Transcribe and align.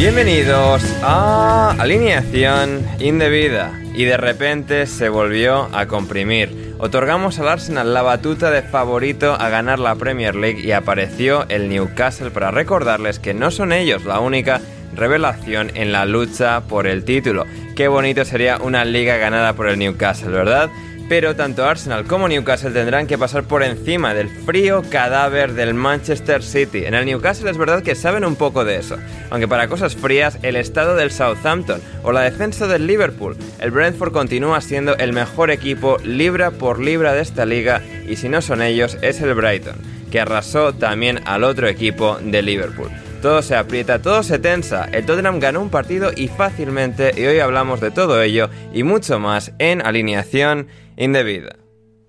Bienvenidos 0.00 0.82
a 1.02 1.76
Alineación 1.78 2.86
Indebida. 3.00 3.78
Y 3.94 4.04
de 4.04 4.16
repente 4.16 4.86
se 4.86 5.10
volvió 5.10 5.68
a 5.74 5.88
comprimir. 5.88 6.74
Otorgamos 6.78 7.38
al 7.38 7.48
Arsenal 7.48 7.92
la 7.92 8.00
batuta 8.00 8.50
de 8.50 8.62
favorito 8.62 9.34
a 9.34 9.50
ganar 9.50 9.78
la 9.78 9.96
Premier 9.96 10.36
League 10.36 10.62
y 10.64 10.72
apareció 10.72 11.44
el 11.50 11.68
Newcastle 11.68 12.30
para 12.30 12.50
recordarles 12.50 13.18
que 13.18 13.34
no 13.34 13.50
son 13.50 13.74
ellos 13.74 14.06
la 14.06 14.20
única 14.20 14.62
revelación 14.96 15.70
en 15.74 15.92
la 15.92 16.06
lucha 16.06 16.62
por 16.62 16.86
el 16.86 17.04
título. 17.04 17.44
Qué 17.76 17.86
bonito 17.86 18.24
sería 18.24 18.56
una 18.56 18.86
liga 18.86 19.18
ganada 19.18 19.52
por 19.52 19.68
el 19.68 19.78
Newcastle, 19.78 20.30
¿verdad? 20.30 20.70
Pero 21.10 21.34
tanto 21.34 21.66
Arsenal 21.66 22.04
como 22.04 22.28
Newcastle 22.28 22.70
tendrán 22.70 23.08
que 23.08 23.18
pasar 23.18 23.42
por 23.42 23.64
encima 23.64 24.14
del 24.14 24.28
frío 24.28 24.84
cadáver 24.88 25.54
del 25.54 25.74
Manchester 25.74 26.40
City. 26.40 26.84
En 26.84 26.94
el 26.94 27.04
Newcastle 27.04 27.50
es 27.50 27.58
verdad 27.58 27.82
que 27.82 27.96
saben 27.96 28.24
un 28.24 28.36
poco 28.36 28.64
de 28.64 28.76
eso, 28.76 28.96
aunque 29.28 29.48
para 29.48 29.66
cosas 29.66 29.96
frías 29.96 30.38
el 30.42 30.54
estado 30.54 30.94
del 30.94 31.10
Southampton 31.10 31.82
o 32.04 32.12
la 32.12 32.20
defensa 32.20 32.68
del 32.68 32.86
Liverpool, 32.86 33.36
el 33.58 33.72
Brentford 33.72 34.12
continúa 34.12 34.60
siendo 34.60 34.96
el 34.98 35.12
mejor 35.12 35.50
equipo 35.50 35.96
libra 36.04 36.52
por 36.52 36.78
libra 36.78 37.12
de 37.12 37.22
esta 37.22 37.44
liga 37.44 37.82
y 38.06 38.14
si 38.14 38.28
no 38.28 38.40
son 38.40 38.62
ellos 38.62 38.96
es 39.02 39.20
el 39.20 39.34
Brighton, 39.34 39.74
que 40.12 40.20
arrasó 40.20 40.74
también 40.74 41.22
al 41.24 41.42
otro 41.42 41.66
equipo 41.66 42.18
de 42.22 42.40
Liverpool. 42.40 43.09
Todo 43.22 43.42
se 43.42 43.54
aprieta, 43.54 44.00
todo 44.00 44.22
se 44.22 44.38
tensa. 44.38 44.88
El 44.92 45.04
Tottenham 45.04 45.40
ganó 45.40 45.60
un 45.60 45.68
partido 45.68 46.10
y 46.16 46.28
fácilmente, 46.28 47.12
y 47.14 47.26
hoy 47.26 47.38
hablamos 47.38 47.78
de 47.82 47.90
todo 47.90 48.22
ello 48.22 48.48
y 48.72 48.82
mucho 48.82 49.18
más 49.18 49.52
en 49.58 49.84
alineación 49.84 50.68
indebida. 50.96 51.56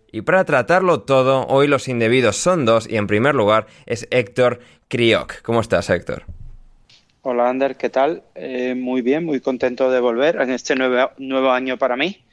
Y 0.09 0.21
para 0.21 0.45
tratarlo 0.45 1.01
todo, 1.01 1.45
hoy 1.47 1.67
los 1.67 1.89
indebidos 1.89 2.37
son 2.37 2.63
dos 2.63 2.89
y 2.89 2.95
en 2.95 3.07
primer 3.07 3.35
lugar 3.35 3.67
es 3.85 4.07
Héctor 4.09 4.61
Crioc. 4.87 5.41
¿Cómo 5.41 5.59
estás, 5.59 5.89
Héctor? 5.89 6.23
Hola, 7.23 7.49
Ander, 7.49 7.75
¿qué 7.75 7.89
tal? 7.89 8.23
Eh, 8.33 8.73
muy 8.75 9.01
bien, 9.01 9.25
muy 9.25 9.41
contento 9.41 9.91
de 9.91 9.99
volver 9.99 10.37
en 10.39 10.51
este 10.51 10.75
nuevo, 10.75 11.11
nuevo 11.17 11.51
año 11.51 11.77
para 11.77 11.97
mí 11.97 12.23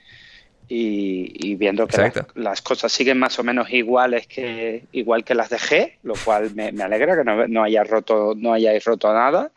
y, 0.68 1.48
y 1.48 1.54
viendo 1.54 1.86
que 1.86 1.96
las, 1.96 2.12
las, 2.34 2.62
cosas 2.62 2.92
siguen 2.92 3.18
más 3.18 3.38
o 3.38 3.44
menos 3.44 3.70
iguales 3.70 4.26
que 4.26 4.84
igual 4.92 5.24
que 5.24 5.34
las 5.34 5.48
dejé, 5.48 5.98
lo 6.02 6.14
cual 6.22 6.54
me, 6.54 6.72
me 6.72 6.84
alegra 6.84 7.16
que 7.16 7.24
no, 7.24 7.48
no, 7.48 7.64
haya 7.64 7.84
roto, 7.84 8.34
no 8.36 8.52
hayáis 8.52 8.84
roto 8.84 9.12
nada. 9.12 9.50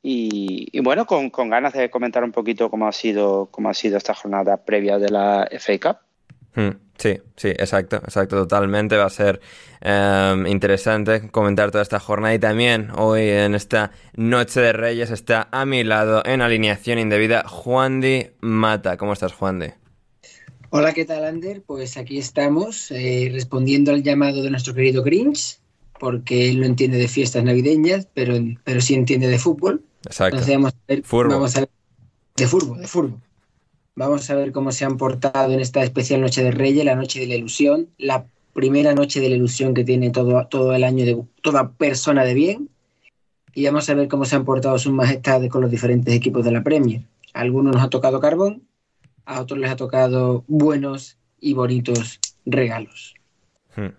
Y, 0.00 0.68
y 0.72 0.80
bueno, 0.80 1.06
con, 1.06 1.30
con, 1.30 1.50
ganas 1.50 1.72
de 1.74 1.90
comentar 1.90 2.24
un 2.24 2.32
poquito 2.32 2.70
cómo 2.70 2.88
ha 2.88 2.92
sido, 2.92 3.48
cómo 3.50 3.68
ha 3.68 3.74
sido 3.74 3.96
esta 3.96 4.14
jornada 4.14 4.64
previa 4.64 4.98
de 4.98 5.10
la 5.10 5.48
FA 5.58 5.78
Cup. 5.78 5.96
Hmm, 6.54 6.76
sí, 6.98 7.20
sí, 7.36 7.48
exacto, 7.48 7.96
exacto, 7.96 8.36
totalmente. 8.36 8.96
Va 8.96 9.06
a 9.06 9.10
ser 9.10 9.40
um, 9.84 10.46
interesante 10.46 11.30
comentar 11.30 11.70
toda 11.70 11.82
esta 11.82 11.98
jornada 11.98 12.34
y 12.34 12.38
también 12.38 12.90
hoy 12.96 13.28
en 13.28 13.54
esta 13.54 13.92
Noche 14.14 14.60
de 14.60 14.72
Reyes 14.72 15.10
está 15.10 15.48
a 15.50 15.64
mi 15.64 15.82
lado 15.82 16.22
en 16.24 16.42
alineación 16.42 16.98
indebida 16.98 17.44
Juan 17.48 18.00
Di 18.00 18.30
Mata. 18.40 18.96
¿Cómo 18.96 19.12
estás, 19.12 19.32
Juan 19.32 19.60
Di? 19.60 19.81
Hola, 20.74 20.94
¿qué 20.94 21.04
tal, 21.04 21.26
Ander? 21.26 21.60
Pues 21.60 21.98
aquí 21.98 22.16
estamos 22.16 22.90
eh, 22.92 23.28
respondiendo 23.30 23.92
al 23.92 24.02
llamado 24.02 24.42
de 24.42 24.48
nuestro 24.48 24.72
querido 24.72 25.02
Grinch, 25.02 25.58
porque 26.00 26.48
él 26.48 26.60
no 26.60 26.64
entiende 26.64 26.96
de 26.96 27.08
fiestas 27.08 27.44
navideñas, 27.44 28.08
pero, 28.14 28.36
pero 28.64 28.80
sí 28.80 28.94
entiende 28.94 29.28
de 29.28 29.38
fútbol. 29.38 29.84
Exacto. 30.06 30.36
Entonces 30.36 30.54
vamos 30.54 30.72
a 30.72 30.76
ver, 30.88 31.02
vamos 31.28 31.56
a 31.56 31.60
ver 31.60 31.70
de 32.36 32.46
fútbol, 32.46 32.80
de 32.80 32.86
fútbol. 32.86 33.20
Vamos 33.96 34.30
a 34.30 34.34
ver 34.34 34.50
cómo 34.50 34.72
se 34.72 34.86
han 34.86 34.96
portado 34.96 35.52
en 35.52 35.60
esta 35.60 35.84
especial 35.84 36.22
Noche 36.22 36.42
de 36.42 36.52
Reyes, 36.52 36.86
la 36.86 36.94
Noche 36.94 37.20
de 37.20 37.26
la 37.26 37.34
Ilusión, 37.34 37.90
la 37.98 38.24
primera 38.54 38.94
noche 38.94 39.20
de 39.20 39.28
la 39.28 39.36
ilusión 39.36 39.74
que 39.74 39.84
tiene 39.84 40.08
todo, 40.08 40.46
todo 40.46 40.74
el 40.74 40.84
año 40.84 41.04
de 41.04 41.22
toda 41.42 41.72
persona 41.72 42.24
de 42.24 42.32
bien. 42.32 42.70
Y 43.52 43.66
vamos 43.66 43.90
a 43.90 43.94
ver 43.94 44.08
cómo 44.08 44.24
se 44.24 44.36
han 44.36 44.46
portado 44.46 44.78
sus 44.78 44.94
majestades 44.94 45.50
con 45.50 45.60
los 45.60 45.70
diferentes 45.70 46.14
equipos 46.14 46.46
de 46.46 46.52
la 46.52 46.62
Premier. 46.62 47.02
A 47.34 47.42
algunos 47.42 47.74
nos 47.74 47.84
ha 47.84 47.90
tocado 47.90 48.20
carbón, 48.20 48.62
a 49.24 49.40
otros 49.40 49.58
les 49.58 49.70
ha 49.70 49.76
tocado 49.76 50.44
buenos 50.46 51.18
y 51.40 51.54
bonitos 51.54 52.20
regalos. 52.46 53.14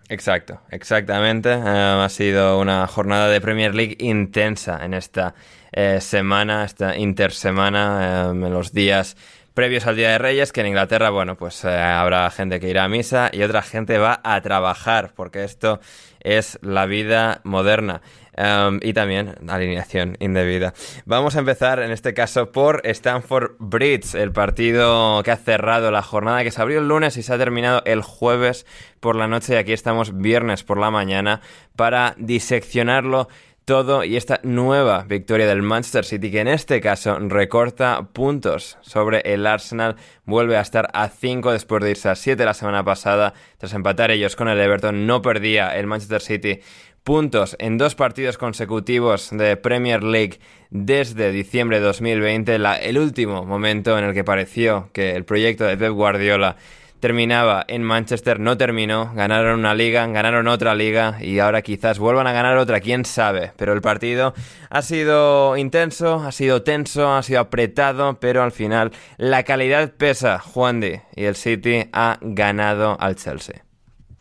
Exacto, 0.08 0.60
exactamente. 0.70 1.54
Uh, 1.56 2.00
ha 2.00 2.08
sido 2.08 2.60
una 2.60 2.86
jornada 2.86 3.28
de 3.28 3.40
Premier 3.40 3.74
League 3.74 3.96
intensa 3.98 4.84
en 4.84 4.94
esta 4.94 5.34
eh, 5.72 6.00
semana, 6.00 6.64
esta 6.64 6.96
intersemana, 6.96 8.28
eh, 8.28 8.30
en 8.30 8.52
los 8.52 8.72
días 8.72 9.16
previos 9.54 9.86
al 9.86 9.96
Día 9.96 10.10
de 10.10 10.18
Reyes, 10.18 10.52
que 10.52 10.60
en 10.60 10.68
Inglaterra, 10.68 11.10
bueno, 11.10 11.36
pues 11.36 11.64
eh, 11.64 11.68
habrá 11.68 12.28
gente 12.30 12.60
que 12.60 12.68
irá 12.68 12.84
a 12.84 12.88
misa 12.88 13.30
y 13.32 13.42
otra 13.42 13.62
gente 13.62 13.98
va 13.98 14.20
a 14.22 14.40
trabajar, 14.40 15.12
porque 15.14 15.44
esto 15.44 15.80
es 16.20 16.58
la 16.62 16.86
vida 16.86 17.40
moderna. 17.44 18.02
Um, 18.36 18.80
y 18.82 18.92
también 18.94 19.36
alineación 19.48 20.16
indebida. 20.18 20.74
Vamos 21.04 21.36
a 21.36 21.38
empezar 21.38 21.78
en 21.78 21.92
este 21.92 22.14
caso 22.14 22.50
por 22.50 22.80
Stanford 22.84 23.52
Bridge, 23.60 24.16
el 24.16 24.32
partido 24.32 25.22
que 25.22 25.30
ha 25.30 25.36
cerrado 25.36 25.92
la 25.92 26.02
jornada, 26.02 26.42
que 26.42 26.50
se 26.50 26.60
abrió 26.60 26.80
el 26.80 26.88
lunes 26.88 27.16
y 27.16 27.22
se 27.22 27.32
ha 27.32 27.38
terminado 27.38 27.82
el 27.84 28.02
jueves 28.02 28.66
por 28.98 29.14
la 29.14 29.28
noche. 29.28 29.54
Y 29.54 29.56
aquí 29.56 29.72
estamos 29.72 30.18
viernes 30.18 30.64
por 30.64 30.78
la 30.78 30.90
mañana 30.90 31.42
para 31.76 32.14
diseccionarlo 32.18 33.28
todo 33.64 34.04
y 34.04 34.16
esta 34.16 34.40
nueva 34.42 35.04
victoria 35.04 35.46
del 35.46 35.62
Manchester 35.62 36.04
City 36.04 36.30
que 36.30 36.40
en 36.40 36.48
este 36.48 36.80
caso 36.80 37.18
recorta 37.18 38.08
puntos 38.12 38.78
sobre 38.82 39.20
el 39.32 39.46
Arsenal. 39.46 39.96
Vuelve 40.26 40.56
a 40.56 40.60
estar 40.60 40.90
a 40.92 41.08
5 41.08 41.52
después 41.52 41.82
de 41.82 41.90
irse 41.90 42.08
a 42.08 42.14
7 42.14 42.44
la 42.44 42.52
semana 42.52 42.84
pasada. 42.84 43.32
Tras 43.58 43.72
empatar 43.72 44.10
ellos 44.10 44.36
con 44.36 44.48
el 44.48 44.60
Everton 44.60 45.06
no 45.06 45.22
perdía 45.22 45.74
el 45.76 45.86
Manchester 45.86 46.20
City 46.20 46.60
puntos 47.04 47.54
en 47.58 47.76
dos 47.76 47.94
partidos 47.94 48.38
consecutivos 48.38 49.28
de 49.30 49.58
Premier 49.58 50.02
League 50.02 50.40
desde 50.70 51.32
diciembre 51.32 51.78
de 51.78 51.84
2020, 51.84 52.54
el 52.54 52.98
último 52.98 53.44
momento 53.44 53.98
en 53.98 54.04
el 54.04 54.14
que 54.14 54.24
pareció 54.24 54.88
que 54.94 55.14
el 55.14 55.26
proyecto 55.26 55.64
de 55.64 55.76
Pep 55.76 55.92
Guardiola 55.92 56.56
terminaba 57.00 57.62
en 57.68 57.82
Manchester, 57.82 58.40
no 58.40 58.56
terminó, 58.56 59.12
ganaron 59.14 59.58
una 59.58 59.74
liga, 59.74 60.06
ganaron 60.06 60.48
otra 60.48 60.74
liga 60.74 61.18
y 61.20 61.40
ahora 61.40 61.60
quizás 61.60 61.98
vuelvan 61.98 62.26
a 62.26 62.32
ganar 62.32 62.56
otra, 62.56 62.80
quién 62.80 63.04
sabe, 63.04 63.52
pero 63.58 63.74
el 63.74 63.82
partido 63.82 64.32
ha 64.70 64.80
sido 64.80 65.58
intenso, 65.58 66.24
ha 66.24 66.32
sido 66.32 66.62
tenso, 66.62 67.12
ha 67.12 67.22
sido 67.22 67.40
apretado, 67.40 68.18
pero 68.18 68.42
al 68.42 68.52
final 68.52 68.92
la 69.18 69.42
calidad 69.42 69.92
pesa, 69.92 70.38
Juan 70.38 70.80
de, 70.80 71.02
y 71.14 71.24
el 71.24 71.36
City 71.36 71.84
ha 71.92 72.16
ganado 72.22 72.96
al 72.98 73.16
Chelsea. 73.16 73.64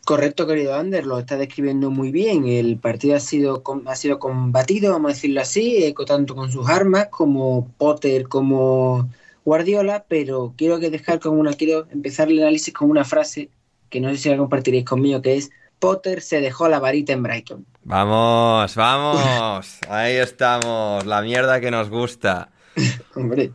Correcto, 0.05 0.45
querido 0.45 0.75
Ander, 0.75 1.05
lo 1.05 1.19
está 1.19 1.37
describiendo 1.37 1.89
muy 1.89 2.11
bien. 2.11 2.45
El 2.45 2.77
partido 2.77 3.15
ha 3.15 3.21
sido, 3.21 3.63
ha 3.85 3.95
sido 3.95 4.19
combatido, 4.19 4.91
vamos 4.91 5.11
a 5.11 5.13
decirlo 5.13 5.39
así, 5.39 5.93
tanto 6.05 6.35
con 6.35 6.51
sus 6.51 6.67
armas 6.67 7.07
como 7.09 7.69
Potter, 7.77 8.27
como 8.27 9.09
Guardiola, 9.45 10.03
pero 10.07 10.53
quiero 10.57 10.79
que 10.79 10.89
dejar 10.89 11.19
con 11.19 11.39
una, 11.39 11.53
quiero 11.53 11.87
empezar 11.91 12.29
el 12.29 12.39
análisis 12.39 12.73
con 12.73 12.89
una 12.89 13.05
frase 13.05 13.49
que 13.89 14.01
no 14.01 14.09
sé 14.09 14.17
si 14.17 14.29
la 14.29 14.37
compartiréis 14.37 14.85
conmigo, 14.85 15.21
que 15.21 15.35
es 15.35 15.51
Potter 15.79 16.21
se 16.21 16.41
dejó 16.41 16.67
la 16.67 16.79
varita 16.79 17.13
en 17.13 17.23
Brighton. 17.23 17.65
Vamos, 17.83 18.75
vamos, 18.75 19.79
ahí 19.87 20.15
estamos, 20.15 21.05
la 21.05 21.21
mierda 21.21 21.61
que 21.61 21.71
nos 21.71 21.89
gusta. 21.89 22.49
hombre, 23.15 23.51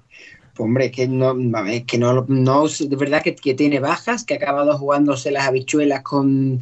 hombre, 0.64 0.90
que 0.90 1.08
no, 1.08 1.36
que 1.86 1.98
no, 1.98 2.24
no, 2.28 2.68
de 2.68 2.96
verdad 2.96 3.22
que, 3.22 3.32
tiene 3.54 3.80
bajas, 3.80 4.24
que 4.24 4.34
ha 4.34 4.36
acabado 4.36 4.76
jugándose 4.76 5.30
las 5.30 5.46
habichuelas 5.46 6.02
con, 6.02 6.60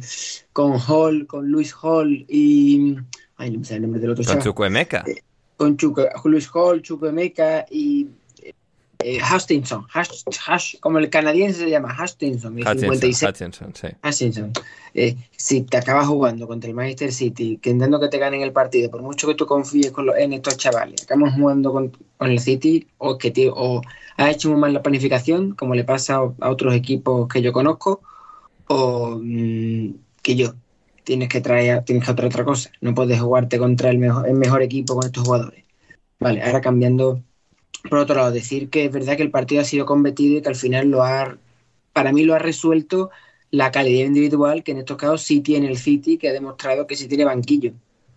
con 0.53 0.79
Hall, 0.87 1.27
con 1.27 1.49
Luis 1.49 1.73
Hall 1.81 2.25
y, 2.27 2.95
ay, 3.37 3.51
no 3.51 3.59
me 3.59 3.75
el 3.75 3.81
nombre 3.81 4.01
del 4.01 4.11
otro. 4.11 4.23
Con 4.25 4.39
Chukwemeka. 4.39 5.03
Eh, 5.07 5.21
con 5.55 5.77
Luis 6.25 6.49
Hall, 6.53 6.81
Chukwemeka 6.81 7.65
y 7.71 8.07
eh, 8.99 9.19
Hutchinson, 9.21 9.85
como 10.79 10.99
el 10.99 11.09
canadiense 11.09 11.59
se 11.59 11.69
llama 11.69 11.95
Hutchinson, 11.95 12.57
Hutchinson, 12.59 13.73
sí. 13.73 13.87
Eh, 14.93 15.15
si 15.35 15.61
te 15.61 15.77
acabas 15.77 16.07
jugando 16.07 16.47
contra 16.47 16.69
el 16.69 16.75
Manchester 16.75 17.13
City, 17.13 17.57
que 17.61 17.69
entiendo 17.69 17.99
que 17.99 18.07
te 18.07 18.17
ganen 18.17 18.41
el 18.41 18.51
partido, 18.51 18.89
por 18.89 19.03
mucho 19.03 19.27
que 19.27 19.35
tú 19.35 19.45
confíes 19.45 19.93
en 20.17 20.33
estos 20.33 20.57
chavales, 20.57 21.03
acabamos 21.03 21.35
jugando 21.35 21.71
con, 21.71 21.91
el 22.19 22.39
City 22.39 22.87
o 22.97 23.17
que 23.17 23.29
te, 23.29 23.49
o 23.53 23.81
has 24.17 24.31
hecho 24.31 24.49
muy 24.49 24.59
mal 24.59 24.73
la 24.73 24.81
planificación, 24.81 25.53
como 25.53 25.75
le 25.75 25.83
pasa 25.83 26.15
a, 26.15 26.49
otros 26.49 26.73
equipos 26.73 27.27
que 27.27 27.41
yo 27.43 27.53
conozco, 27.53 28.01
o 28.67 29.19
mm, 29.21 29.93
que 30.23 30.35
yo. 30.35 30.55
Tienes 31.03 31.29
que 31.29 31.39
traer, 31.39 31.85
tienes 31.85 32.03
que 32.03 32.11
otra 32.11 32.43
cosa. 32.43 32.69
No 32.81 32.93
puedes 32.93 33.21
jugarte 33.21 33.57
contra 33.59 33.91
el 33.91 33.97
mejor, 33.97 34.27
el 34.27 34.33
mejor 34.33 34.61
equipo 34.61 34.95
con 34.95 35.05
estos 35.05 35.23
jugadores. 35.23 35.63
Vale, 36.19 36.43
ahora 36.43 36.59
cambiando 36.59 37.21
por 37.89 37.99
otro 37.99 38.15
lado, 38.15 38.31
decir 38.31 38.69
que 38.69 38.85
es 38.85 38.91
verdad 38.91 39.17
que 39.17 39.23
el 39.23 39.31
partido 39.31 39.61
ha 39.61 39.65
sido 39.65 39.85
competido 39.85 40.37
y 40.37 40.41
que 40.41 40.49
al 40.49 40.55
final 40.55 40.89
lo 40.89 41.03
ha, 41.03 41.37
para 41.93 42.11
mí 42.11 42.23
lo 42.23 42.35
ha 42.35 42.39
resuelto 42.39 43.09
la 43.51 43.71
calidad 43.71 44.05
individual 44.05 44.63
que 44.63 44.71
en 44.71 44.79
estos 44.79 44.97
casos 44.97 45.21
sí 45.21 45.41
tiene 45.41 45.67
el 45.67 45.77
City, 45.77 46.17
que 46.17 46.29
ha 46.29 46.33
demostrado 46.33 46.85
que 46.87 46.95
sí 46.95 47.07
tiene 47.07 47.25
banquillo 47.25 47.73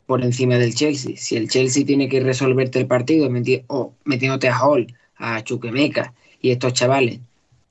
por 0.07 0.25
encima 0.25 0.57
del 0.57 0.75
Chelsea. 0.75 1.17
Si 1.17 1.37
el 1.37 1.49
Chelsea 1.49 1.85
tiene 1.85 2.09
que 2.09 2.21
resolverte 2.21 2.81
el 2.81 2.87
partido 2.87 3.29
o 3.69 3.95
metiéndote 4.05 4.49
a 4.49 4.59
Hall, 4.59 4.93
a 5.17 5.43
Chuquemeca 5.45 6.13
y 6.41 6.51
estos 6.51 6.73
chavales, 6.73 7.21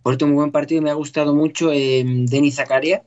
por 0.04 0.14
otro 0.14 0.28
muy 0.28 0.36
buen 0.36 0.52
partido, 0.52 0.82
me 0.82 0.90
ha 0.90 0.94
gustado 0.94 1.36
mucho 1.36 1.74
eh, 1.74 2.04
Denis 2.06 2.56
Zakaria, 2.56 3.04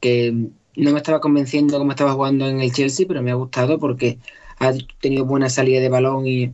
que 0.00 0.32
no 0.76 0.90
me 0.90 0.98
estaba 0.98 1.20
convenciendo 1.20 1.78
cómo 1.78 1.90
estaba 1.90 2.14
jugando 2.14 2.48
en 2.48 2.62
el 2.62 2.72
Chelsea, 2.72 3.06
pero 3.06 3.22
me 3.22 3.30
ha 3.30 3.34
gustado 3.34 3.78
porque 3.78 4.18
ha 4.58 4.72
tenido 5.00 5.26
buena 5.26 5.50
salida 5.50 5.80
de 5.80 5.88
balón 5.90 6.26
y 6.26 6.52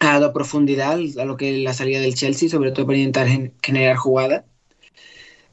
ha 0.00 0.12
dado 0.18 0.32
profundidad 0.32 0.98
a 1.18 1.24
lo 1.24 1.36
que 1.36 1.56
es 1.56 1.62
la 1.62 1.72
salida 1.72 2.00
del 2.00 2.14
Chelsea, 2.14 2.48
sobre 2.48 2.72
todo 2.72 2.86
para 2.86 2.98
intentar 2.98 3.28
generar 3.62 3.96
jugadas. 3.96 4.44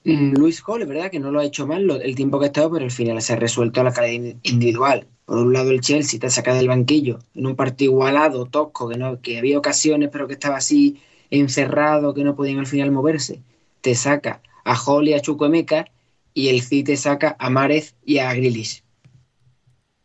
Mm, 0.03 0.33
Luis 0.33 0.61
es 0.67 0.87
verdad 0.87 1.09
que 1.09 1.19
no 1.19 1.31
lo 1.31 1.39
ha 1.39 1.45
hecho 1.45 1.65
mal 1.65 1.89
el 1.89 2.15
tiempo 2.15 2.39
que 2.39 2.45
ha 2.45 2.47
estado, 2.47 2.71
pero 2.71 2.83
al 2.83 2.91
final 2.91 3.21
se 3.21 3.33
ha 3.33 3.35
resuelto 3.37 3.81
a 3.81 3.85
la 3.85 3.93
calidad 3.93 4.35
individual. 4.43 5.07
Por 5.25 5.37
un 5.37 5.53
lado, 5.53 5.71
el 5.71 5.79
Chelsea 5.79 6.19
te 6.19 6.27
ha 6.27 6.29
sacado 6.29 6.57
del 6.57 6.67
banquillo 6.67 7.19
en 7.33 7.45
un 7.45 7.55
partido 7.55 7.93
igualado, 7.93 8.45
tosco, 8.45 8.89
que, 8.89 8.97
no, 8.97 9.21
que 9.21 9.37
había 9.37 9.57
ocasiones, 9.57 10.09
pero 10.11 10.27
que 10.27 10.33
estaba 10.33 10.57
así 10.57 10.97
encerrado, 11.29 12.13
que 12.13 12.25
no 12.25 12.35
podían 12.35 12.59
al 12.59 12.67
final 12.67 12.91
moverse. 12.91 13.41
Te 13.81 13.95
saca 13.95 14.41
a 14.65 14.77
Hall 14.77 15.07
y 15.07 15.13
a 15.13 15.21
Chukwemeka, 15.21 15.85
y 16.33 16.49
el 16.49 16.61
City 16.61 16.83
te 16.83 16.97
saca 16.97 17.35
a 17.39 17.49
Márez 17.49 17.95
y 18.05 18.17
a 18.17 18.33
Grilis. 18.33 18.82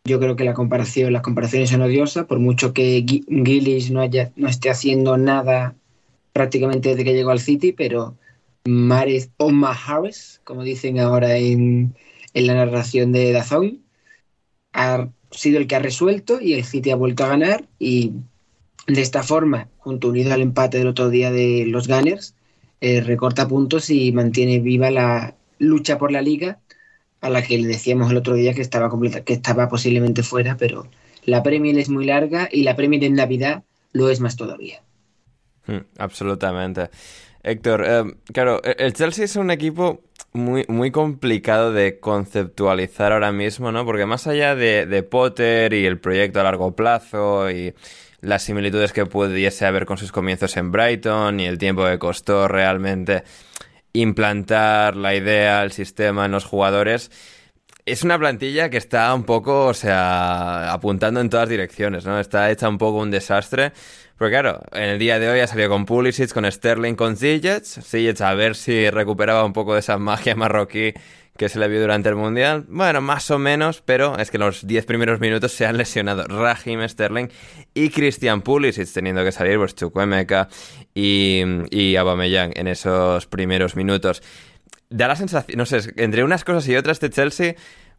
Yo 0.08 0.19
creo 0.19 0.37
que 0.37 0.44
la 0.44 0.55
comparación, 0.55 1.12
las 1.12 1.20
comparaciones 1.20 1.69
son 1.69 1.82
odiosas, 1.82 2.25
por 2.25 2.38
mucho 2.38 2.72
que 2.72 3.05
Gillis 3.06 3.90
no, 3.90 4.00
haya, 4.00 4.32
no 4.37 4.49
esté 4.49 4.70
haciendo 4.70 5.19
nada 5.19 5.75
prácticamente 6.32 6.88
desde 6.88 7.05
que 7.05 7.12
llegó 7.12 7.31
al 7.31 7.40
City, 7.40 7.72
pero 7.72 8.16
Mares 8.64 9.31
o 9.37 9.52
Harris, 9.66 10.40
como 10.44 10.62
dicen 10.62 10.99
ahora 10.99 11.37
en, 11.37 11.94
la 12.32 12.55
narración 12.55 13.12
de 13.12 13.32
Dazón, 13.32 13.82
ha 14.72 15.08
sido 15.31 15.58
el 15.58 15.66
que 15.66 15.76
ha 15.76 15.81
resuelto 15.81 16.40
y 16.40 16.55
el 16.55 16.64
City 16.64 16.90
ha 16.90 16.96
vuelto 16.96 17.25
a 17.25 17.28
ganar 17.28 17.69
y 17.78 18.12
de 18.87 19.02
esta 19.02 19.22
forma, 19.22 19.69
junto 19.76 20.08
unido 20.08 20.32
al 20.32 20.40
empate 20.40 20.78
del 20.78 20.87
otro 20.88 21.10
día 21.10 21.31
de 21.31 21.66
los 21.66 21.87
Gunners, 21.87 22.34
eh, 22.81 23.02
recorta 23.02 23.46
puntos 23.46 23.90
y 23.90 24.10
mantiene 24.12 24.60
viva 24.60 24.90
la 24.90 25.37
lucha 25.58 25.99
por 25.99 26.12
la 26.12 26.22
liga 26.22 26.60
a 27.20 27.31
la 27.31 27.43
que 27.43 27.59
le 27.59 27.67
decíamos 27.67 28.11
el 28.11 28.17
otro 28.17 28.35
día 28.35 28.55
que 28.55 28.62
estaba, 28.62 28.91
que 29.25 29.32
estaba 29.32 29.69
posiblemente 29.69 30.23
fuera, 30.23 30.56
pero 30.56 30.88
la 31.25 31.43
Premier 31.43 31.79
es 31.79 31.88
muy 31.88 32.05
larga 32.05 32.49
y 32.50 32.62
la 32.62 32.76
Premier 32.76 33.05
en 33.05 33.15
Navidad 33.15 33.65
lo 33.93 34.11
es 34.11 34.20
más 34.20 34.37
todavía. 34.37 34.82
Hmm, 35.67 35.85
absolutamente. 35.99 36.91
Héctor, 37.43 37.85
eh, 37.87 38.05
claro, 38.32 38.61
e-, 38.65 38.76
el 38.79 38.93
Chelsea 38.93 39.25
es 39.25 39.37
un 39.37 39.50
equipo 39.50 40.03
muy, 40.32 40.65
muy 40.69 40.91
complicado 40.91 41.73
de 41.73 41.99
conceptualizar 42.00 43.12
ahora 43.12 43.32
mismo, 43.32 43.73
¿no? 43.73 43.85
Porque 43.85 44.06
más 44.06 44.26
allá 44.26 44.55
de, 44.55 44.87
de 44.87 45.03
Potter 45.03 45.73
y 45.73 45.87
el 45.87 45.99
proyecto 45.99 46.41
a 46.41 46.44
largo 46.44 46.75
plazo 46.75 47.50
y 47.50 47.75
las 48.20 48.43
similitudes 48.43 48.93
que 48.93 49.06
pudiese 49.06 49.65
haber 49.65 49.87
con 49.87 49.97
sus 49.97 50.12
comienzos 50.12 50.56
en 50.56 50.73
Brighton 50.73 51.41
y 51.41 51.47
el 51.47 51.59
tiempo 51.59 51.85
que 51.85 51.99
costó 51.99 52.49
realmente 52.49 53.23
implantar 54.00 54.97
la 54.97 55.15
idea, 55.15 55.62
el 55.62 55.73
sistema 55.73 56.27
en 56.27 56.33
los 56.33 56.45
jugadores. 56.45 57.11
Es 57.87 58.03
una 58.03 58.19
plantilla 58.19 58.69
que 58.71 58.77
está 58.77 59.12
un 59.15 59.25
poco, 59.25 59.67
o 59.67 59.75
sea, 59.75 60.73
apuntando 60.73 61.21
en 61.21 61.31
todas 61.31 61.49
direcciones, 61.49 62.05
¿no? 62.05 62.21
Está 62.21 62.50
hecha 62.50 62.69
un 62.69 62.79
poco 62.79 62.99
un 62.99 63.11
desastre. 63.11 63.73
Porque 64.19 64.33
claro, 64.33 64.61
en 64.73 64.83
el 64.83 64.99
día 64.99 65.19
de 65.19 65.29
hoy 65.31 65.41
ha 65.41 65.47
salido 65.47 65.70
con 65.70 65.87
Pulisic, 65.87 66.32
con 66.32 66.51
Sterling, 66.51 66.94
con 66.94 67.17
Ziyech. 67.17 67.65
Ziyech 67.65 68.20
a 68.20 68.34
ver 68.34 68.56
si 68.56 68.91
recuperaba 68.91 69.44
un 69.44 69.53
poco 69.53 69.75
de 69.75 69.81
esa 69.81 69.96
magia 69.96 70.34
marroquí 70.34 70.93
que 71.39 71.49
se 71.49 71.59
le 71.59 71.69
vio 71.69 71.81
durante 71.81 72.09
el 72.09 72.17
Mundial. 72.17 72.67
Bueno, 72.69 73.01
más 73.01 73.31
o 73.31 73.39
menos, 73.39 73.81
pero 73.81 74.19
es 74.19 74.31
que 74.31 74.37
en 74.37 74.43
los 74.43 74.67
10 74.67 74.85
primeros 74.85 75.21
minutos 75.21 75.53
se 75.53 75.65
han 75.65 75.79
lesionado 75.79 76.25
Raheem 76.25 76.87
Sterling 76.87 77.29
y 77.73 77.91
Christian 77.91 78.43
Pulisic, 78.43 78.93
teniendo 78.93 79.25
que 79.25 79.33
salir 79.33 79.57
pues 79.57 79.75
Chukwemeka 79.75 80.49
y, 80.95 81.43
y 81.71 81.97
Aubameyang 81.97 82.53
en 82.57 82.67
esos 82.67 83.27
primeros 83.27 83.77
minutos. 83.77 84.23
Da 84.91 85.07
la 85.07 85.17
sensación, 85.17 85.57
no 85.57 85.65
sé, 85.65 85.93
entre 85.97 86.25
unas 86.25 86.45
cosas 86.45 86.69
y 86.69 86.77
otras 86.77 87.01
de 87.01 87.11
Chelsea 87.11 87.55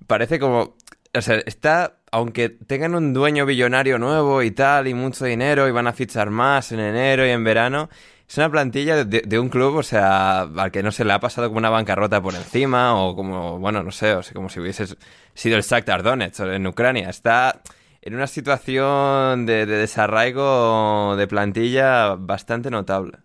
parece 0.05 0.38
como... 0.38 0.75
O 1.12 1.22
sea, 1.22 1.38
está 1.48 2.00
aunque 2.12 2.50
tengan 2.50 2.93
un 2.93 3.13
dueño 3.13 3.46
billonario 3.46 3.98
nuevo 3.98 4.43
y 4.43 4.51
tal, 4.51 4.88
y 4.88 4.93
mucho 4.93 5.25
dinero, 5.25 5.67
y 5.67 5.72
van 5.72 5.88
a 5.88 5.93
fichar 5.93 6.29
más 6.29 6.72
en 6.72 6.79
enero 6.79 7.25
y 7.25 7.29
en 7.29 7.43
verano, 7.43 7.89
es 8.29 8.38
una 8.38 8.51
plantilla 8.51 9.03
de, 9.05 9.39
un 9.39 9.50
club, 9.50 9.77
o 9.77 9.83
sea, 9.83 10.41
al 10.41 10.71
que 10.71 10.83
no 10.83 10.91
se 10.91 11.03
le 11.03 11.13
ha 11.13 11.19
pasado 11.19 11.48
como 11.48 11.57
una 11.57 11.71
bancarrota 11.71 12.21
por 12.21 12.36
encima, 12.36 13.03
o 13.03 13.15
como, 13.15 13.57
bueno, 13.57 13.81
no 13.81 13.91
sé, 13.91 14.13
o 14.13 14.21
sea, 14.21 14.36
como 14.36 14.50
si 14.50 14.59
hubiese 14.59 14.86
sido 15.33 15.57
el 15.57 15.63
Shakhtar 15.63 16.03
Donetsk 16.03 16.41
en 16.41 16.67
Ucrania. 16.67 17.09
Está 17.09 17.59
en 18.03 18.13
una 18.13 18.27
situación 18.27 19.48
de, 19.48 19.65
desarraigo 19.65 21.15
de 21.17 21.27
plantilla 21.27 22.13
bastante 22.19 22.69
notable. 22.69 23.17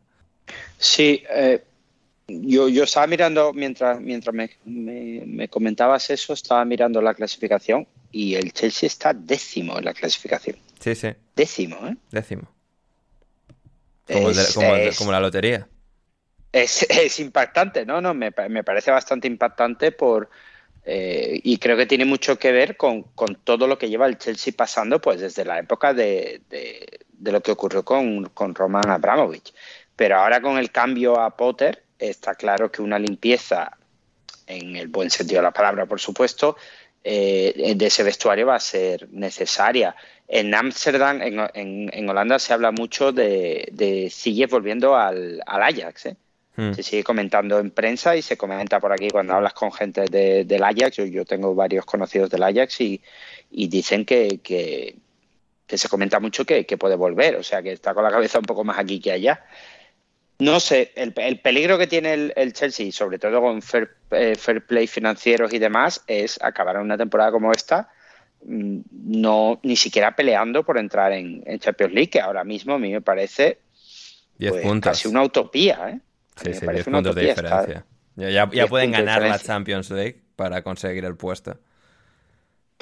Sí, 0.78 1.22
eh, 1.28 1.62
yo, 2.26 2.70
yo 2.70 2.84
estaba 2.84 3.06
mirando, 3.06 3.52
mientras, 3.52 4.00
mientras 4.00 4.34
me, 4.34 4.50
me, 4.64 5.48
comentabas 5.48 6.08
eso, 6.08 6.32
estaba 6.32 6.64
mirando 6.64 7.02
la 7.02 7.12
clasificación 7.12 7.86
y 8.10 8.36
el 8.36 8.54
Chelsea 8.54 8.86
está 8.86 9.12
décimo 9.12 9.76
en 9.78 9.84
la 9.84 9.92
clasificación. 9.92 10.56
Sí, 10.80 10.94
sí. 10.94 11.08
Décimo, 11.36 11.76
¿eh? 11.86 11.94
Décimo. 12.10 12.53
Como, 14.06 15.12
la 15.12 15.20
lotería. 15.20 15.66
Es, 16.52 16.86
impactante, 17.18 17.86
¿no? 17.86 18.00
no 18.00 18.14
me, 18.14 18.32
parece 18.32 18.90
bastante 18.90 19.26
impactante 19.26 19.92
por, 19.92 20.28
eh, 20.84 21.40
y 21.42 21.58
creo 21.58 21.76
que 21.76 21.86
tiene 21.86 22.04
mucho 22.04 22.38
que 22.38 22.52
ver 22.52 22.76
con, 22.76 23.06
todo 23.44 23.66
lo 23.66 23.78
que 23.78 23.88
lleva 23.88 24.06
el 24.06 24.18
Chelsea 24.18 24.52
pasando 24.56 25.00
pues 25.00 25.20
desde 25.20 25.44
la 25.44 25.58
época 25.58 25.94
de, 25.94 26.42
lo 27.20 27.40
que 27.42 27.52
ocurrió 27.52 27.84
con, 27.84 28.26
con, 28.26 28.54
Roman 28.54 28.90
Abramovich. 28.90 29.54
Pero 29.96 30.16
ahora 30.16 30.40
con 30.40 30.58
el 30.58 30.70
cambio 30.70 31.20
a 31.20 31.36
Potter 31.36 31.84
está 31.98 32.34
claro 32.34 32.70
que 32.70 32.82
una 32.82 32.98
limpieza, 32.98 33.78
en 34.46 34.76
el 34.76 34.88
buen 34.88 35.10
sentido 35.10 35.40
de 35.40 35.44
la 35.44 35.52
palabra, 35.52 35.86
por 35.86 36.00
supuesto, 36.00 36.56
eh, 37.06 37.74
de 37.76 37.86
ese 37.86 38.02
vestuario 38.02 38.46
va 38.46 38.56
a 38.56 38.60
ser 38.60 39.08
necesaria. 39.10 39.94
En 40.26 40.54
Ámsterdam, 40.54 41.20
en, 41.22 42.08
Holanda, 42.08 42.38
se 42.38 42.54
habla 42.54 42.72
mucho 42.72 43.12
de, 43.12 43.68
de 43.72 44.46
volviendo 44.50 44.96
al, 44.96 45.42
Ajax. 45.46 46.06
¿eh? 46.06 46.16
Hmm. 46.56 46.72
Se 46.72 46.82
sigue 46.82 47.04
comentando 47.04 47.58
en 47.58 47.70
prensa 47.72 48.16
y 48.16 48.22
se 48.22 48.38
comenta 48.38 48.80
por 48.80 48.90
aquí 48.90 49.10
cuando 49.10 49.34
hablas 49.34 49.52
con 49.52 49.70
gente 49.70 50.06
del 50.06 50.64
Ajax. 50.64 50.96
Yo, 50.96 51.26
tengo 51.26 51.54
varios 51.54 51.84
conocidos 51.84 52.30
del 52.30 52.42
Ajax 52.42 52.80
y, 52.80 53.02
dicen 53.50 54.06
que, 54.06 54.40
que, 54.42 54.96
se 55.68 55.88
comenta 55.90 56.20
mucho 56.20 56.46
que, 56.46 56.64
puede 56.78 56.96
volver. 56.96 57.36
O 57.36 57.42
sea, 57.42 57.62
que 57.62 57.72
está 57.72 57.92
con 57.92 58.02
la 58.02 58.10
cabeza 58.10 58.38
un 58.38 58.46
poco 58.46 58.64
más 58.64 58.78
aquí 58.78 58.98
que 58.98 59.12
allá. 59.12 59.44
No 60.44 60.60
sé, 60.60 60.92
el, 60.94 61.40
peligro 61.40 61.78
que 61.78 61.86
tiene 61.86 62.32
el, 62.36 62.52
Chelsea, 62.52 62.92
sobre 62.92 63.18
todo 63.18 63.40
con 63.40 63.62
eh, 64.10 64.36
fair, 64.36 64.66
play 64.66 64.86
financieros 64.86 65.54
y 65.54 65.58
demás, 65.58 66.04
es 66.06 66.38
acabar 66.42 66.78
una 66.78 66.98
temporada 66.98 67.30
como 67.30 67.50
esta, 67.50 67.88
mm, 68.44 68.80
no 68.92 69.58
ni 69.62 69.74
siquiera 69.74 70.14
peleando 70.14 70.62
por 70.62 70.76
entrar 70.76 71.12
en, 71.12 71.42
Champions 71.60 71.94
League, 71.94 72.10
que 72.10 72.20
ahora 72.20 72.44
mismo 72.44 72.74
a 72.74 72.78
mí 72.78 72.92
me 72.92 73.00
parece 73.00 73.58
pues, 74.38 74.80
casi 74.82 75.08
una 75.08 75.22
utopía. 75.22 75.88
¿eh? 75.88 76.00
Sí, 76.36 76.52
sí, 76.52 76.66
10 76.66 76.84
puntos 76.84 77.14
de 77.14 77.22
diferencia. 77.22 77.86
Ya, 78.16 78.66
pueden 78.66 78.90
ganar 78.90 79.22
la 79.22 79.38
Champions 79.38 79.90
League 79.90 80.20
para 80.36 80.62
conseguir 80.62 81.06
el 81.06 81.16
puesto. 81.16 81.58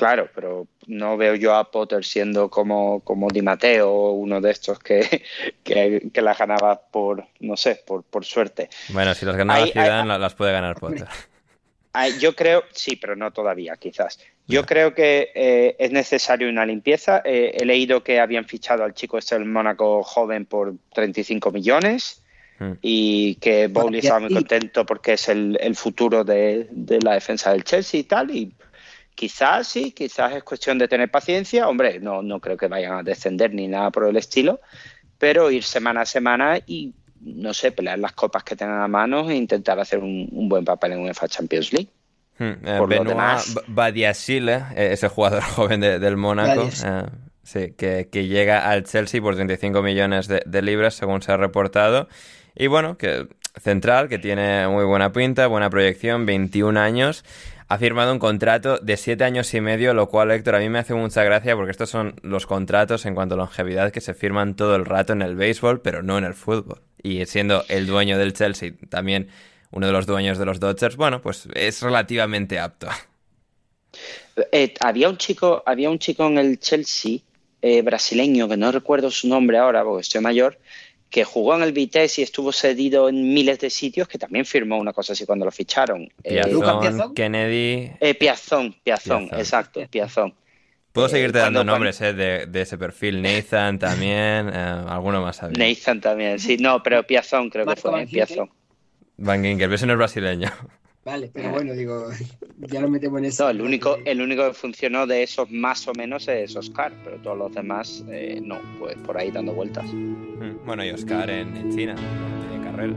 Claro, 0.02 0.28
pero 0.34 0.66
no 0.88 1.16
veo 1.16 1.36
yo 1.36 1.54
a 1.54 1.70
Potter 1.70 2.04
siendo 2.04 2.50
como, 2.50 2.98
como 3.04 3.28
Di 3.28 3.40
Matteo, 3.40 4.10
uno 4.10 4.40
de 4.40 4.50
estos 4.50 4.80
que, 4.80 5.22
que, 5.62 6.10
la 6.20 6.34
ganaba 6.34 6.80
por, 6.90 7.24
no 7.38 7.56
sé, 7.56 7.80
por, 7.86 8.02
por 8.02 8.24
suerte. 8.24 8.68
Bueno, 8.88 9.14
si 9.14 9.24
las 9.24 9.36
ganaba 9.36 9.64
Zidane, 9.64 10.18
las 10.18 10.34
puede 10.34 10.50
ganar 10.50 10.74
Potter. 10.80 11.06
Yo 12.18 12.34
creo, 12.34 12.64
sí, 12.72 12.96
pero 12.96 13.14
no 13.14 13.30
todavía, 13.30 13.76
quizás. 13.76 14.18
Yo 14.48 14.66
creo 14.66 14.92
que 14.92 15.30
eh, 15.36 15.76
es 15.78 15.92
necesario 15.92 16.48
una 16.48 16.66
limpieza. 16.66 17.22
Eh, 17.24 17.58
he 17.60 17.64
leído 17.64 18.02
que 18.02 18.18
habían 18.18 18.44
fichado 18.44 18.82
al 18.82 18.94
chico 18.94 19.18
este 19.18 19.36
del 19.36 19.44
Mónaco 19.44 20.02
joven 20.02 20.46
por 20.46 20.74
35 20.94 21.52
millones 21.52 22.24
hmm. 22.58 22.72
y 22.82 23.36
que 23.36 23.68
Bowley 23.68 24.00
estaba 24.00 24.18
muy 24.18 24.34
contento 24.34 24.84
porque 24.84 25.12
es 25.12 25.28
el, 25.28 25.56
el 25.60 25.76
futuro 25.76 26.24
de, 26.24 26.66
de, 26.72 26.98
la 26.98 27.14
defensa 27.14 27.52
del 27.52 27.62
Chelsea 27.62 28.00
y 28.00 28.02
tal. 28.02 28.32
Y 28.32 28.52
Quizás 29.14 29.68
sí, 29.68 29.92
quizás 29.92 30.32
es 30.32 30.42
cuestión 30.42 30.78
de 30.78 30.88
tener 30.88 31.10
paciencia. 31.10 31.68
Hombre, 31.68 32.00
no, 32.00 32.22
no 32.22 32.40
creo 32.40 32.56
que 32.56 32.68
vayan 32.68 32.94
a 32.94 33.02
descender 33.02 33.52
ni 33.52 33.68
nada 33.68 33.90
por 33.90 34.06
el 34.06 34.16
estilo, 34.16 34.60
pero 35.18 35.50
ir 35.50 35.64
semana 35.64 36.02
a 36.02 36.06
semana 36.06 36.58
y, 36.66 36.94
no 37.20 37.52
sé, 37.52 37.72
pelear 37.72 37.98
las 37.98 38.12
copas 38.12 38.42
que 38.42 38.56
tengan 38.56 38.80
a 38.80 38.88
mano 38.88 39.28
e 39.30 39.36
intentar 39.36 39.78
hacer 39.78 39.98
un, 39.98 40.28
buen 40.48 40.64
papel 40.64 40.92
en 40.92 41.00
UEFA 41.00 41.28
Champions 41.28 41.72
League. 41.72 41.90
Hmm, 42.38 42.66
eh, 42.66 42.80
Benoit 42.88 43.40
Badiashile, 43.68 44.54
eh, 44.74 44.92
ese 44.92 45.08
jugador 45.08 45.42
joven 45.56 45.80
del 45.80 46.16
Mónaco, 46.16 46.68
eh, 46.84 47.04
sí, 47.42 47.74
que, 47.76 48.08
llega 48.12 48.68
al 48.68 48.84
Chelsea 48.84 49.20
por 49.20 49.34
35 49.34 49.82
millones 49.82 50.26
de, 50.26 50.42
de 50.46 50.62
libras, 50.62 50.94
según 50.94 51.20
se 51.20 51.32
ha 51.32 51.36
reportado. 51.36 52.08
Y 52.54 52.66
bueno, 52.66 52.96
que 52.96 53.28
central, 53.60 54.08
que 54.08 54.18
tiene 54.18 54.66
muy 54.68 54.84
buena 54.84 55.12
pinta, 55.12 55.46
buena 55.46 55.68
proyección, 55.68 56.24
21 56.24 56.80
años 56.80 57.24
ha 57.68 57.78
firmado 57.78 58.12
un 58.12 58.18
contrato 58.18 58.78
de 58.78 58.96
siete 58.96 59.24
años 59.24 59.52
y 59.54 59.60
medio, 59.60 59.94
lo 59.94 60.08
cual, 60.08 60.30
Héctor, 60.30 60.56
a 60.56 60.58
mí 60.58 60.68
me 60.68 60.78
hace 60.78 60.94
mucha 60.94 61.22
gracia 61.24 61.54
porque 61.56 61.70
estos 61.70 61.90
son 61.90 62.16
los 62.22 62.46
contratos 62.46 63.06
en 63.06 63.14
cuanto 63.14 63.34
a 63.34 63.38
longevidad 63.38 63.92
que 63.92 64.00
se 64.00 64.14
firman 64.14 64.54
todo 64.54 64.76
el 64.76 64.84
rato 64.84 65.12
en 65.12 65.22
el 65.22 65.36
béisbol, 65.36 65.80
pero 65.80 66.02
no 66.02 66.18
en 66.18 66.24
el 66.24 66.34
fútbol. 66.34 66.82
Y 67.02 67.24
siendo 67.26 67.64
el 67.68 67.86
dueño 67.86 68.18
del 68.18 68.32
Chelsea 68.32 68.72
también 68.88 69.28
uno 69.70 69.86
de 69.86 69.92
los 69.92 70.06
dueños 70.06 70.38
de 70.38 70.44
los 70.44 70.60
Dodgers, 70.60 70.96
bueno, 70.96 71.22
pues 71.22 71.48
es 71.54 71.82
relativamente 71.82 72.58
apto. 72.58 72.88
Eh, 74.50 74.74
había 74.80 75.08
un 75.08 75.16
chico, 75.16 75.62
había 75.66 75.90
un 75.90 75.98
chico 75.98 76.26
en 76.26 76.38
el 76.38 76.58
Chelsea 76.58 77.18
eh, 77.60 77.82
brasileño 77.82 78.48
que 78.48 78.56
no 78.56 78.72
recuerdo 78.72 79.10
su 79.10 79.28
nombre 79.28 79.58
ahora 79.58 79.84
porque 79.84 80.02
estoy 80.02 80.20
mayor, 80.20 80.58
que 81.12 81.24
jugó 81.24 81.54
en 81.54 81.62
el 81.62 81.72
Vitesse 81.72 82.22
y 82.22 82.24
estuvo 82.24 82.52
cedido 82.52 83.10
en 83.10 83.34
miles 83.34 83.60
de 83.60 83.68
sitios, 83.68 84.08
que 84.08 84.18
también 84.18 84.46
firmó 84.46 84.78
una 84.78 84.94
cosa 84.94 85.12
así 85.12 85.26
cuando 85.26 85.44
lo 85.44 85.52
ficharon. 85.52 86.08
Eh, 86.24 86.40
Piazón, 86.42 87.14
Kennedy. 87.14 87.92
Eh, 88.00 88.14
Piazón, 88.14 88.74
Piazón, 88.82 89.28
exacto, 89.32 89.82
Piazón. 89.90 90.34
Puedo 90.90 91.10
seguirte 91.10 91.38
eh, 91.38 91.42
dando 91.42 91.64
nombres 91.64 92.00
eh, 92.00 92.14
de, 92.14 92.60
ese 92.60 92.78
perfil. 92.78 93.20
Nathan 93.20 93.78
también, 93.78 94.48
alguno 94.48 95.20
más. 95.20 95.36
Sabía. 95.36 95.58
Nathan 95.58 96.00
también, 96.00 96.38
sí, 96.38 96.56
no, 96.56 96.82
pero 96.82 97.06
Piazón 97.06 97.50
creo 97.50 97.66
que 97.66 97.76
fue, 97.76 98.06
Piazón. 98.06 98.50
Van 99.18 99.44
Ginkel, 99.44 99.70
ese 99.70 99.86
no 99.86 99.92
es 99.92 99.98
brasileño. 99.98 100.50
Vale, 101.04 101.30
pero 101.32 101.50
bueno, 101.50 101.72
digo, 101.72 102.08
ya 102.58 102.80
lo 102.80 102.88
metemos 102.88 103.18
en 103.18 103.24
eso. 103.24 103.48
el 103.50 103.60
único, 103.60 103.98
el 104.04 104.20
único 104.20 104.46
que 104.46 104.54
funcionó 104.54 105.06
de 105.06 105.24
esos 105.24 105.50
más 105.50 105.86
o 105.88 105.92
menos 105.94 106.28
es 106.28 106.54
Oscar, 106.54 106.92
pero 107.04 107.16
todos 107.18 107.36
los 107.36 107.52
demás 107.52 108.04
eh, 108.08 108.40
no, 108.40 108.60
pues 108.78 108.96
por 108.98 109.18
ahí 109.18 109.30
dando 109.32 109.52
vueltas. 109.52 109.84
Mm, 109.92 110.64
bueno, 110.64 110.84
y 110.84 110.90
Oscar 110.90 111.28
en, 111.28 111.74
China, 111.74 111.96
tiene 112.48 112.64
carrera. 112.64 112.94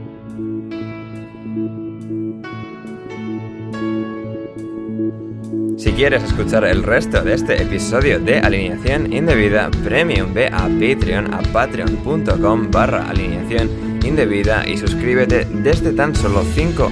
Si 5.77 5.91
quieres 5.91 6.23
escuchar 6.23 6.63
el 6.63 6.83
resto 6.83 7.21
de 7.23 7.33
este 7.33 7.61
episodio 7.61 8.19
de 8.19 8.39
Alineación 8.39 9.11
Indebida 9.11 9.69
Premium, 9.83 10.33
ve 10.33 10.47
a 10.47 10.67
Patreon 10.67 11.33
a 11.33 11.41
patreon.com 11.51 12.71
barra 12.71 13.09
alineación 13.09 13.69
indebida 14.05 14.67
y 14.67 14.77
suscríbete 14.77 15.45
desde 15.45 15.91
tan 15.91 16.15
solo 16.15 16.43
5 16.53 16.91